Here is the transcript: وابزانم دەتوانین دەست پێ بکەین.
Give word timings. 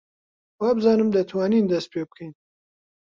وابزانم 0.61 1.09
دەتوانین 1.15 1.65
دەست 1.71 1.87
پێ 1.93 2.01
بکەین. 2.09 2.33